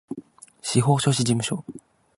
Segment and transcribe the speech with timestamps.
[0.63, 1.63] 司法書士事務所